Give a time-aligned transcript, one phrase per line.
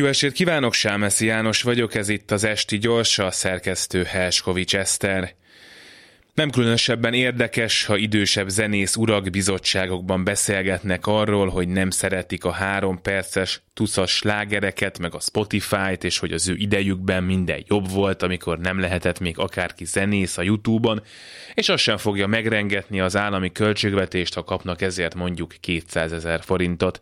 [0.00, 5.34] Jó estét kívánok, Sámeszi János vagyok, ez itt az Esti Gyors, a szerkesztő Helskovics Eszter.
[6.34, 13.02] Nem különösebben érdekes, ha idősebb zenész urak bizottságokban beszélgetnek arról, hogy nem szeretik a három
[13.02, 18.58] perces tucas slágereket, meg a Spotify-t, és hogy az ő idejükben minden jobb volt, amikor
[18.58, 21.02] nem lehetett még akárki zenész a YouTube-on,
[21.54, 27.00] és azt sem fogja megrengetni az állami költségvetést, ha kapnak ezért mondjuk 200 ezer forintot.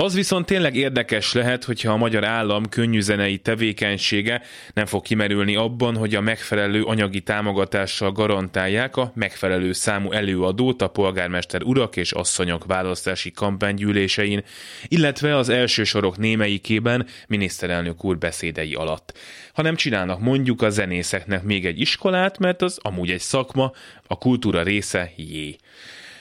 [0.00, 4.42] Az viszont tényleg érdekes lehet, hogyha a magyar állam könnyűzenei tevékenysége
[4.74, 10.88] nem fog kimerülni abban, hogy a megfelelő anyagi támogatással garantálják a megfelelő számú előadót a
[10.88, 14.42] polgármester urak és asszonyok választási kampánygyűlésein,
[14.88, 19.18] illetve az első sorok némelyikében miniszterelnök úr beszédei alatt.
[19.52, 23.72] Ha nem csinálnak mondjuk a zenészeknek még egy iskolát, mert az amúgy egy szakma,
[24.06, 25.56] a kultúra része jé.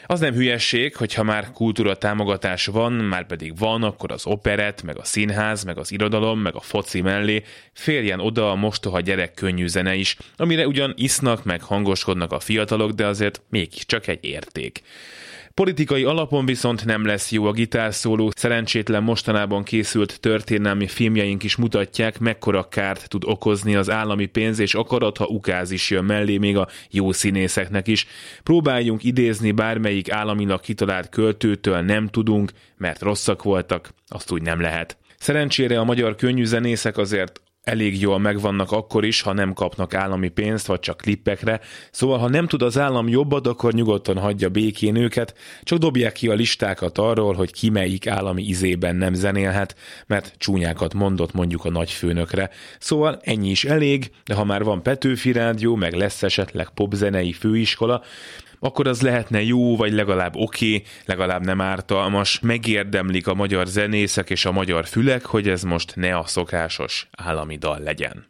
[0.05, 4.98] Az nem hülyesség, hogyha már kultúra támogatás van, már pedig van, akkor az operet, meg
[4.98, 9.67] a színház, meg az irodalom, meg a foci mellé férjen oda a mostoha gyerek könnyű
[9.67, 14.81] zene is, amire ugyan isznak, meg hangoskodnak a fiatalok, de azért mégiscsak egy érték.
[15.58, 22.19] Politikai alapon viszont nem lesz jó a gitárszóló, szerencsétlen mostanában készült történelmi filmjeink is mutatják,
[22.19, 26.58] mekkora kárt tud okozni az állami pénz és akarat, ha ukáz is jön mellé még
[26.58, 28.08] a jó színészeknek is.
[28.44, 34.97] Próbáljunk idézni bármelyik államilag kitalált költőtől, nem tudunk, mert rosszak voltak, azt úgy nem lehet.
[35.19, 40.68] Szerencsére a magyar könnyűzenészek azért elég jól megvannak akkor is, ha nem kapnak állami pénzt,
[40.68, 41.60] vagy csak klippekre.
[41.92, 46.28] Szóval, ha nem tud az állam jobbat, akkor nyugodtan hagyja békén őket, csak dobják ki
[46.28, 51.70] a listákat arról, hogy ki melyik állami izében nem zenélhet, mert csúnyákat mondott mondjuk a
[51.70, 52.50] nagyfőnökre.
[52.80, 58.02] Szóval ennyi is elég, de ha már van Petőfi rádió, meg lesz esetleg popzenei főiskola,
[58.59, 64.30] akkor az lehetne jó, vagy legalább oké, okay, legalább nem ártalmas, megérdemlik a magyar zenészek
[64.30, 68.25] és a magyar fülek, hogy ez most ne a szokásos állami dal legyen.